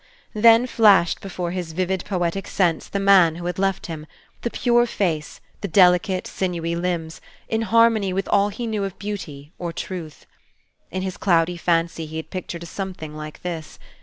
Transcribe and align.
Then 0.33 0.65
flashed 0.65 1.21
before 1.21 1.51
his 1.51 1.73
vivid 1.73 2.05
poetic 2.05 2.47
sense 2.47 2.89
the 2.89 2.99
man 2.99 3.35
who 3.35 3.45
had 3.45 3.59
left 3.59 3.85
him, 3.85 4.07
the 4.41 4.49
pure 4.49 4.87
face, 4.87 5.41
the 5.61 5.67
delicate, 5.67 6.25
sinewy 6.25 6.75
limbs, 6.75 7.21
in 7.47 7.61
harmony 7.61 8.11
with 8.11 8.27
all 8.29 8.49
he 8.49 8.65
knew 8.65 8.83
of 8.83 8.97
beauty 8.97 9.51
or 9.59 9.71
truth. 9.71 10.25
In 10.89 11.03
his 11.03 11.17
cloudy 11.17 11.55
fancy 11.55 12.07
he 12.07 12.17
had 12.17 12.31
pictured 12.31 12.63
a 12.63 12.65
Something 12.65 13.15
like 13.15 13.43
this. 13.43 13.77